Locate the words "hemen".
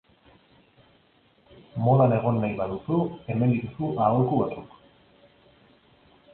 3.29-3.55